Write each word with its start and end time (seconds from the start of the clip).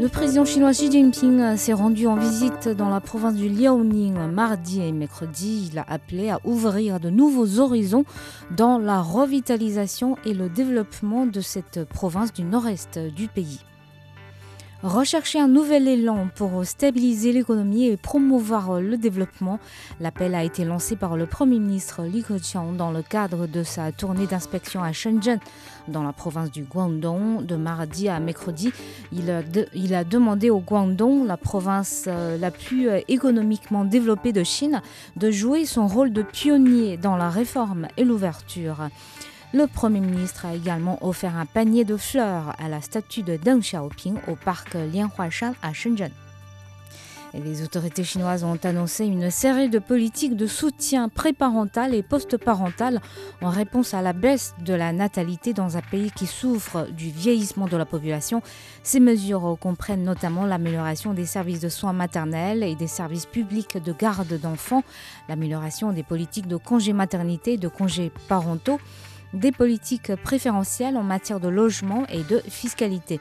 Le 0.00 0.08
président 0.08 0.44
chinois 0.44 0.70
Xi 0.70 0.92
Jinping 0.92 1.56
s'est 1.56 1.72
rendu 1.72 2.06
en 2.06 2.14
visite 2.14 2.68
dans 2.68 2.88
la 2.88 3.00
province 3.00 3.34
du 3.34 3.48
Liaoning 3.48 4.14
mardi 4.30 4.80
et 4.80 4.92
mercredi. 4.92 5.70
Il 5.72 5.78
a 5.80 5.84
appelé 5.88 6.30
à 6.30 6.38
ouvrir 6.44 7.00
de 7.00 7.10
nouveaux 7.10 7.58
horizons 7.58 8.04
dans 8.56 8.78
la 8.78 9.02
revitalisation 9.02 10.16
et 10.24 10.34
le 10.34 10.48
développement 10.48 11.26
de 11.26 11.40
cette 11.40 11.82
province 11.82 12.32
du 12.32 12.44
nord-est 12.44 13.00
du 13.00 13.26
pays. 13.26 13.58
Rechercher 14.84 15.40
un 15.40 15.48
nouvel 15.48 15.88
élan 15.88 16.28
pour 16.36 16.64
stabiliser 16.64 17.32
l'économie 17.32 17.86
et 17.86 17.96
promouvoir 17.96 18.80
le 18.80 18.96
développement, 18.96 19.58
l'appel 19.98 20.36
a 20.36 20.44
été 20.44 20.64
lancé 20.64 20.94
par 20.94 21.16
le 21.16 21.26
Premier 21.26 21.58
ministre 21.58 22.04
Li 22.04 22.22
Keqiang 22.22 22.76
dans 22.76 22.92
le 22.92 23.02
cadre 23.02 23.48
de 23.48 23.64
sa 23.64 23.90
tournée 23.90 24.28
d'inspection 24.28 24.80
à 24.80 24.92
Shenzhen, 24.92 25.40
dans 25.88 26.04
la 26.04 26.12
province 26.12 26.52
du 26.52 26.62
Guangdong, 26.62 27.44
de 27.44 27.56
mardi 27.56 28.08
à 28.08 28.20
mercredi. 28.20 28.72
Il 29.10 29.32
a, 29.32 29.42
il 29.74 29.94
a 29.94 30.04
demandé 30.04 30.48
au 30.48 30.60
Guangdong, 30.60 31.26
la 31.26 31.36
province 31.36 32.04
euh, 32.06 32.38
la 32.38 32.52
plus 32.52 32.88
euh, 32.88 33.00
économiquement 33.08 33.84
développée 33.84 34.32
de 34.32 34.44
Chine, 34.44 34.80
de 35.16 35.32
jouer 35.32 35.64
son 35.64 35.88
rôle 35.88 36.12
de 36.12 36.22
pionnier 36.22 36.96
dans 36.96 37.16
la 37.16 37.30
réforme 37.30 37.88
et 37.96 38.04
l'ouverture. 38.04 38.88
Le 39.54 39.66
Premier 39.66 40.00
ministre 40.00 40.44
a 40.44 40.54
également 40.54 40.98
offert 41.00 41.34
un 41.34 41.46
panier 41.46 41.86
de 41.86 41.96
fleurs 41.96 42.54
à 42.58 42.68
la 42.68 42.82
statue 42.82 43.22
de 43.22 43.36
Deng 43.36 43.60
Xiaoping 43.60 44.16
au 44.28 44.36
parc 44.36 44.74
Lianhuashan 44.74 45.54
à 45.62 45.72
Shenzhen. 45.72 46.10
Les 47.32 47.62
autorités 47.62 48.04
chinoises 48.04 48.44
ont 48.44 48.58
annoncé 48.62 49.06
une 49.06 49.30
série 49.30 49.70
de 49.70 49.78
politiques 49.78 50.36
de 50.36 50.46
soutien 50.46 51.08
préparental 51.08 51.94
et 51.94 52.02
post-parental 52.02 53.00
en 53.40 53.48
réponse 53.48 53.94
à 53.94 54.02
la 54.02 54.12
baisse 54.12 54.54
de 54.64 54.74
la 54.74 54.92
natalité 54.92 55.52
dans 55.54 55.76
un 55.78 55.82
pays 55.82 56.10
qui 56.10 56.26
souffre 56.26 56.86
du 56.90 57.10
vieillissement 57.10 57.68
de 57.68 57.76
la 57.76 57.86
population. 57.86 58.42
Ces 58.82 59.00
mesures 59.00 59.56
comprennent 59.60 60.04
notamment 60.04 60.46
l'amélioration 60.46 61.14
des 61.14 61.26
services 61.26 61.60
de 61.60 61.68
soins 61.68 61.92
maternels 61.92 62.62
et 62.62 62.74
des 62.74 62.86
services 62.86 63.26
publics 63.26 63.82
de 63.82 63.92
garde 63.92 64.38
d'enfants, 64.40 64.84
l'amélioration 65.28 65.92
des 65.92 66.02
politiques 66.02 66.48
de 66.48 66.56
congés 66.56 66.94
maternité 66.94 67.54
et 67.54 67.58
de 67.58 67.68
congés 67.68 68.10
parentaux, 68.28 68.80
des 69.32 69.52
politiques 69.52 70.14
préférentielles 70.16 70.96
en 70.96 71.02
matière 71.02 71.40
de 71.40 71.48
logement 71.48 72.04
et 72.08 72.22
de 72.22 72.40
fiscalité. 72.48 73.20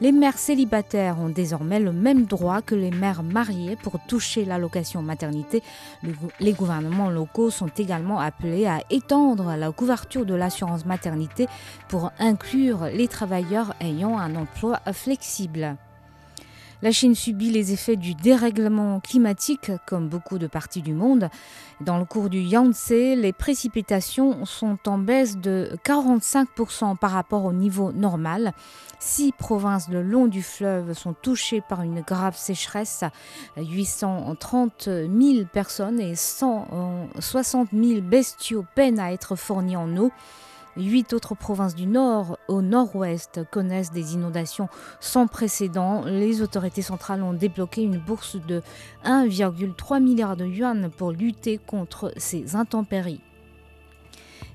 Les 0.00 0.10
mères 0.10 0.38
célibataires 0.38 1.20
ont 1.20 1.28
désormais 1.28 1.78
le 1.78 1.92
même 1.92 2.24
droit 2.24 2.62
que 2.62 2.74
les 2.74 2.90
mères 2.90 3.22
mariées 3.22 3.76
pour 3.76 3.98
toucher 4.08 4.44
l'allocation 4.44 5.02
maternité. 5.02 5.62
Les 6.40 6.52
gouvernements 6.52 7.10
locaux 7.10 7.50
sont 7.50 7.70
également 7.78 8.18
appelés 8.18 8.66
à 8.66 8.80
étendre 8.90 9.54
la 9.56 9.70
couverture 9.70 10.26
de 10.26 10.34
l'assurance 10.34 10.84
maternité 10.84 11.46
pour 11.88 12.10
inclure 12.18 12.86
les 12.92 13.08
travailleurs 13.08 13.74
ayant 13.80 14.18
un 14.18 14.34
emploi 14.34 14.80
flexible. 14.92 15.76
La 16.82 16.90
Chine 16.90 17.14
subit 17.14 17.50
les 17.50 17.72
effets 17.72 17.96
du 17.96 18.14
dérèglement 18.14 19.00
climatique, 19.00 19.70
comme 19.86 20.08
beaucoup 20.08 20.38
de 20.38 20.46
parties 20.46 20.82
du 20.82 20.92
monde. 20.92 21.30
Dans 21.80 21.98
le 21.98 22.04
cours 22.04 22.28
du 22.28 22.40
Yangtze, 22.40 22.90
les 22.90 23.32
précipitations 23.32 24.44
sont 24.44 24.78
en 24.86 24.98
baisse 24.98 25.38
de 25.38 25.70
45% 25.84 26.96
par 26.96 27.12
rapport 27.12 27.44
au 27.44 27.52
niveau 27.52 27.92
normal. 27.92 28.52
Six 28.98 29.32
provinces 29.32 29.88
le 29.88 30.02
long 30.02 30.26
du 30.26 30.42
fleuve 30.42 30.92
sont 30.94 31.14
touchées 31.14 31.62
par 31.66 31.82
une 31.82 32.00
grave 32.00 32.36
sécheresse. 32.36 33.04
830 33.56 34.84
000 34.84 35.46
personnes 35.52 36.00
et 36.00 36.14
160 36.14 37.68
000 37.72 38.00
bestiaux 38.00 38.64
peinent 38.74 39.00
à 39.00 39.12
être 39.12 39.36
fournis 39.36 39.76
en 39.76 39.96
eau. 39.96 40.10
Huit 40.76 41.12
autres 41.12 41.36
provinces 41.36 41.76
du 41.76 41.86
nord 41.86 42.36
au 42.48 42.60
nord-ouest 42.60 43.40
connaissent 43.50 43.92
des 43.92 44.14
inondations 44.14 44.68
sans 44.98 45.28
précédent. 45.28 46.04
Les 46.04 46.42
autorités 46.42 46.82
centrales 46.82 47.22
ont 47.22 47.32
débloqué 47.32 47.82
une 47.82 47.98
bourse 47.98 48.36
de 48.36 48.60
1,3 49.04 50.02
milliard 50.02 50.36
de 50.36 50.46
yuan 50.46 50.90
pour 50.90 51.12
lutter 51.12 51.58
contre 51.58 52.12
ces 52.16 52.56
intempéries. 52.56 53.20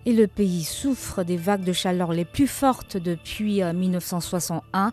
Et 0.05 0.13
le 0.13 0.27
pays 0.27 0.63
souffre 0.63 1.23
des 1.23 1.37
vagues 1.37 1.63
de 1.63 1.73
chaleur 1.73 2.13
les 2.13 2.25
plus 2.25 2.47
fortes 2.47 2.97
depuis 2.97 3.61
euh, 3.61 3.73
1961. 3.73 4.91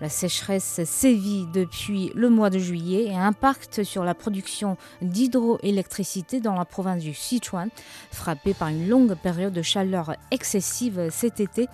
La 0.00 0.08
sécheresse 0.08 0.80
sévit 0.84 1.46
depuis 1.52 2.12
le 2.14 2.30
mois 2.30 2.50
de 2.50 2.58
juillet 2.58 3.06
et 3.06 3.16
impacte 3.16 3.82
sur 3.82 4.04
la 4.04 4.14
production 4.14 4.76
d'hydroélectricité 5.02 6.40
dans 6.40 6.54
la 6.54 6.64
province 6.64 7.02
du 7.02 7.14
Sichuan, 7.14 7.68
frappée 8.12 8.54
par 8.54 8.68
une 8.68 8.88
longue 8.88 9.14
période 9.14 9.52
de 9.52 9.62
chaleur 9.62 10.14
excessive 10.30 11.08
cet 11.10 11.40
été, 11.40 11.66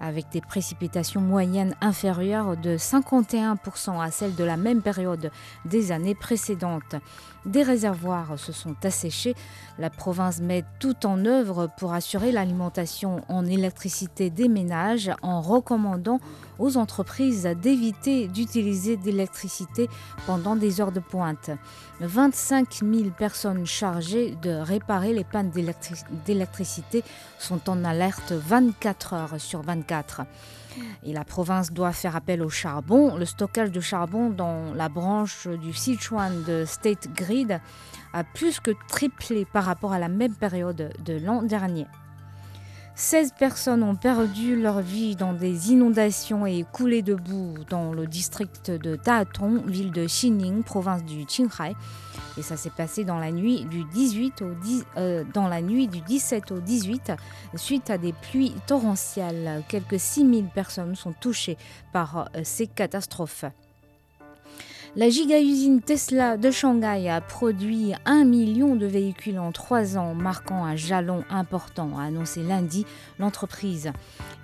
avec 0.00 0.30
des 0.30 0.40
précipitations 0.40 1.20
moyennes 1.20 1.76
inférieures 1.80 2.56
de 2.56 2.76
51% 2.76 4.02
à 4.02 4.10
celles 4.10 4.34
de 4.34 4.44
la 4.44 4.56
même 4.56 4.82
période 4.82 5.30
des 5.64 5.92
années 5.92 6.14
précédentes. 6.14 6.96
Des 7.46 7.62
réservoirs 7.62 8.38
se 8.38 8.52
sont 8.52 8.76
asséchés. 8.84 9.34
La 9.78 9.88
province 9.88 10.40
met 10.40 10.62
tout 10.78 11.06
en 11.06 11.24
œuvre 11.24 11.70
pour 11.78 11.94
assurer 11.94 12.32
l'alimentation 12.32 13.22
en 13.28 13.46
électricité 13.46 14.28
des 14.28 14.48
ménages 14.48 15.10
en 15.22 15.40
recommandant 15.40 16.20
aux 16.58 16.76
entreprises 16.76 17.48
d'éviter 17.62 18.28
d'utiliser 18.28 18.98
d'électricité 18.98 19.88
pendant 20.26 20.54
des 20.54 20.82
heures 20.82 20.92
de 20.92 21.00
pointe. 21.00 21.50
25 22.00 22.80
000 22.82 23.10
personnes 23.16 23.64
chargées 23.64 24.36
de 24.42 24.50
réparer 24.50 25.14
les 25.14 25.24
pannes 25.24 25.50
d'électri- 25.50 26.04
d'électricité 26.26 27.02
sont 27.38 27.70
en 27.70 27.84
alerte 27.84 28.32
24 28.32 29.14
heures 29.14 29.40
sur 29.40 29.62
24. 29.62 30.22
Et 31.02 31.12
la 31.12 31.24
province 31.24 31.72
doit 31.72 31.92
faire 31.92 32.16
appel 32.16 32.42
au 32.42 32.48
charbon. 32.48 33.16
Le 33.16 33.24
stockage 33.24 33.70
de 33.70 33.80
charbon 33.80 34.30
dans 34.30 34.74
la 34.74 34.88
branche 34.88 35.48
du 35.48 35.72
Sichuan 35.72 36.44
de 36.44 36.64
State 36.64 37.08
Grid 37.14 37.60
a 38.12 38.24
plus 38.24 38.60
que 38.60 38.72
triplé 38.88 39.44
par 39.44 39.64
rapport 39.64 39.92
à 39.92 39.98
la 39.98 40.08
même 40.08 40.34
période 40.34 40.92
de 41.04 41.18
l'an 41.18 41.42
dernier. 41.42 41.86
16 42.94 43.32
personnes 43.38 43.82
ont 43.82 43.94
perdu 43.94 44.60
leur 44.60 44.80
vie 44.80 45.16
dans 45.16 45.32
des 45.32 45.72
inondations 45.72 46.46
et 46.46 46.64
coulées 46.70 47.02
de 47.02 47.14
boue 47.14 47.54
dans 47.68 47.92
le 47.92 48.06
district 48.06 48.70
de 48.70 48.96
Datong, 48.96 49.66
ville 49.66 49.90
de 49.90 50.04
Xining, 50.04 50.62
province 50.62 51.04
du 51.04 51.24
Qinghai. 51.24 51.74
Et 52.36 52.42
ça 52.42 52.56
s'est 52.56 52.70
passé 52.70 53.04
dans 53.04 53.18
la 53.18 53.32
nuit 53.32 53.64
du 53.64 53.84
18 53.84 54.42
au 54.42 54.54
10 54.54 54.84
euh, 54.96 55.24
dans 55.32 55.48
la 55.48 55.62
nuit 55.62 55.88
du 55.88 56.00
17 56.00 56.52
au 56.52 56.60
18 56.60 57.12
suite 57.56 57.90
à 57.90 57.98
des 57.98 58.12
pluies 58.12 58.54
torrentielles. 58.66 59.62
Quelques 59.68 59.98
6000 59.98 60.46
personnes 60.46 60.94
sont 60.94 61.12
touchées 61.12 61.56
par 61.92 62.28
euh, 62.36 62.40
ces 62.44 62.66
catastrophes. 62.66 63.44
La 64.96 65.08
giga-usine 65.08 65.80
Tesla 65.80 66.36
de 66.36 66.50
Shanghai 66.50 67.08
a 67.08 67.20
produit 67.20 67.92
un 68.06 68.24
million 68.24 68.74
de 68.74 68.86
véhicules 68.86 69.38
en 69.38 69.52
trois 69.52 69.96
ans, 69.96 70.16
marquant 70.16 70.64
un 70.64 70.74
jalon 70.74 71.22
important, 71.30 71.96
a 71.96 72.02
annoncé 72.02 72.42
lundi 72.42 72.84
l'entreprise. 73.20 73.92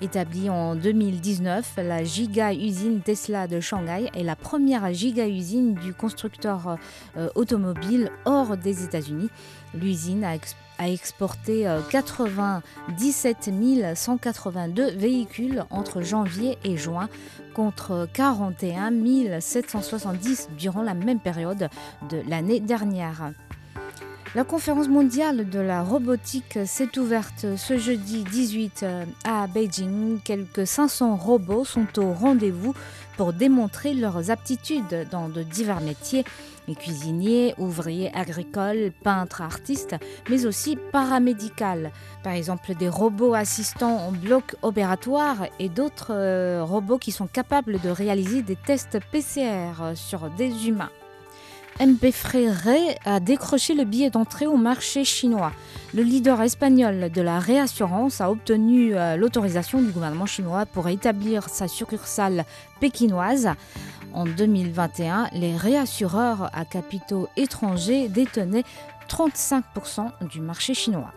Établie 0.01 0.49
en 0.49 0.77
2019, 0.77 1.73
la 1.79 2.05
giga-usine 2.05 3.01
Tesla 3.01 3.49
de 3.49 3.59
Shanghai 3.59 4.09
est 4.15 4.23
la 4.23 4.37
première 4.37 4.95
giga-usine 4.95 5.75
du 5.75 5.93
constructeur 5.93 6.77
euh, 7.17 7.29
automobile 7.35 8.13
hors 8.25 8.57
des 8.57 8.85
États-Unis. 8.85 9.31
L'usine 9.75 10.23
a, 10.23 10.37
a 10.79 10.89
exporté 10.89 11.67
euh, 11.69 11.81
97 11.91 13.51
182 13.95 14.91
véhicules 14.93 15.65
entre 15.71 16.03
janvier 16.03 16.59
et 16.65 16.77
juin 16.77 17.09
contre 17.55 18.09
41 18.13 19.41
770 19.41 20.51
durant 20.59 20.83
la 20.83 20.95
même 20.95 21.21
période 21.21 21.69
de 22.11 22.23
l'année 22.29 22.61
dernière. 22.61 23.33
La 24.37 24.45
conférence 24.45 24.89
mondiale 24.89 25.49
de 25.49 25.61
la 25.61 25.83
robotique 25.83 26.59
s'est 26.67 26.99
ouverte 26.99 27.57
ce 27.57 27.79
jeudi 27.79 28.23
18 28.23 28.85
à 29.25 29.47
Beijing. 29.47 30.21
Quelques 30.23 30.67
500 30.67 31.17
robots 31.17 31.65
sont 31.65 31.87
au 31.99 32.13
rendez-vous 32.13 32.75
pour 33.17 33.33
démontrer 33.33 33.95
leurs 33.95 34.31
aptitudes 34.31 35.09
dans 35.11 35.31
de 35.31 35.43
divers 35.43 35.81
métiers, 35.81 36.27
cuisiniers, 36.79 37.55
ouvriers 37.57 38.13
agricoles, 38.15 38.93
peintres, 39.03 39.41
artistes, 39.41 39.97
mais 40.29 40.45
aussi 40.45 40.77
paramédicales. 40.93 41.91
Par 42.23 42.35
exemple, 42.35 42.75
des 42.75 42.91
robots 42.91 43.33
assistants 43.33 43.97
en 44.07 44.13
bloc 44.13 44.55
opératoire 44.61 45.47
et 45.59 45.71
d'autres 45.71 46.13
euh, 46.13 46.63
robots 46.63 46.99
qui 46.99 47.11
sont 47.11 47.27
capables 47.27 47.81
de 47.81 47.89
réaliser 47.89 48.43
des 48.43 48.57
tests 48.57 48.99
PCR 49.11 49.95
sur 49.95 50.29
des 50.29 50.69
humains. 50.69 50.91
MP 51.81 52.13
a 53.05 53.21
décroché 53.21 53.75
le 53.75 53.85
billet 53.85 54.09
d'entrée 54.09 54.47
au 54.47 54.57
marché 54.57 55.05
chinois. 55.05 55.53
Le 55.95 56.03
leader 56.03 56.41
espagnol 56.41 57.11
de 57.13 57.21
la 57.23 57.39
réassurance 57.39 58.21
a 58.21 58.31
obtenu 58.31 58.95
euh, 58.95 59.17
l'autorisation 59.17 59.83
du 59.83 59.91
gouvernement 59.91 60.27
chinois 60.27 60.65
pour 60.65 60.89
établir 60.89 61.49
sa 61.49 61.69
succursale 61.69 62.45
pékinoise. 62.81 63.51
En 64.15 64.25
2021, 64.25 65.29
les 65.33 65.55
réassureurs 65.55 66.51
à 66.55 66.65
capitaux 66.65 67.29
étrangers 67.37 68.09
détenaient 68.09 68.65
35% 69.11 70.11
du 70.31 70.41
marché 70.41 70.73
chinois. 70.73 71.13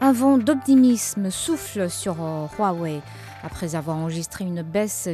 Un 0.00 0.12
vent 0.12 0.38
d'optimisme 0.38 1.30
souffle 1.30 1.90
sur 1.90 2.16
euh, 2.22 2.46
Huawei. 2.58 3.02
Après 3.42 3.74
avoir 3.74 3.96
enregistré 3.96 4.44
une 4.44 4.62
baisse 4.62 5.08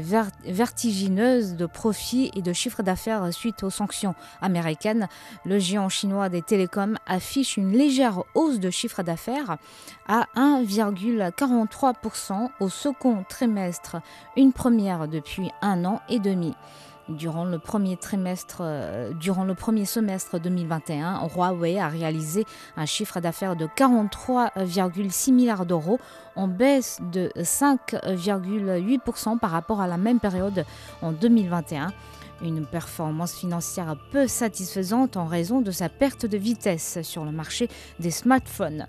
vertigineuse 0.45 1.57
de 1.57 1.65
profits 1.65 2.31
et 2.35 2.43
de 2.43 2.53
chiffre 2.53 2.83
d'affaires 2.83 3.33
suite 3.33 3.63
aux 3.63 3.71
sanctions 3.71 4.15
américaines, 4.43 5.09
le 5.47 5.59
géant 5.59 5.89
chinois 5.89 6.29
des 6.29 6.43
télécoms 6.43 6.99
affiche 7.07 7.57
une 7.57 7.73
légère 7.73 8.25
hausse 8.35 8.61
de 8.61 8.69
chiffre 8.69 9.03
d'affaires 9.03 9.57
à 10.07 10.27
1,43% 10.37 12.51
au 12.61 12.69
second 12.69 13.25
trimestre, 13.29 13.97
une 14.37 14.53
première 14.53 15.09
depuis 15.09 15.51
un 15.63 15.87
an 15.87 16.03
et 16.11 16.19
demi. 16.19 16.55
Durant 17.09 17.47
le 17.47 17.59
premier 17.59 17.97
trimestre, 17.97 18.59
euh, 18.61 19.13
semestre 19.87 20.39
2021, 20.39 21.27
Huawei 21.35 21.79
a 21.79 21.89
réalisé 21.89 22.45
un 22.77 22.85
chiffre 22.85 23.21
d'affaires 23.21 23.57
de 23.57 23.67
43,6 23.67 25.33
milliards 25.33 25.65
d'euros, 25.65 25.99
en 26.37 26.49
baisse 26.49 26.99
de 27.11 27.33
5,8% 27.37 29.39
par 29.39 29.51
rapport 29.51 29.81
à 29.81 29.87
la 29.87 29.97
même 29.97 30.21
période 30.21 30.67
en 31.01 31.13
2021. 31.13 31.95
Une 32.43 32.67
performance 32.67 33.35
financière 33.35 33.97
peu 34.13 34.29
satisfaisante 34.29 35.17
en 35.17 35.25
raison 35.25 35.63
de 35.63 35.71
sa 35.71 35.89
perte 35.89 36.27
de 36.27 36.37
vitesse 36.37 36.99
sur 37.03 37.25
le 37.25 37.33
marché 37.33 37.71
des 38.01 38.11
smartphones. 38.11 38.85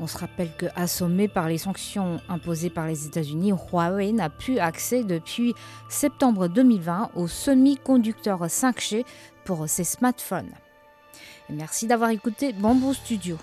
On 0.00 0.06
se 0.06 0.18
rappelle 0.18 0.50
que, 0.56 0.66
assommé 0.76 1.26
par 1.26 1.48
les 1.48 1.58
sanctions 1.58 2.20
imposées 2.28 2.70
par 2.70 2.86
les 2.86 3.06
États-Unis, 3.06 3.52
Huawei 3.52 4.12
n'a 4.12 4.30
plus 4.30 4.58
accès 4.58 5.02
depuis 5.02 5.54
septembre 5.88 6.48
2020 6.48 7.10
aux 7.16 7.26
semi-conducteurs 7.26 8.46
5G 8.46 9.04
pour 9.44 9.68
ses 9.68 9.84
smartphones. 9.84 10.52
merci 11.48 11.86
d'avoir 11.86 12.10
écouté 12.10 12.52
Bamboo 12.52 12.94
Studio. 12.94 13.38